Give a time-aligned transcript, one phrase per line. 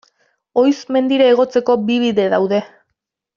[0.61, 2.63] Oiz mendira igotzeko bi bide daude.